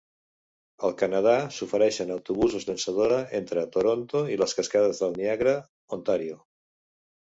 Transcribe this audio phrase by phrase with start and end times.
[0.87, 5.59] Al Canadà, s'ofereixen "autobusos llançadora" entre Toronto i les cascades del Niàgara,
[6.03, 6.45] Ontario.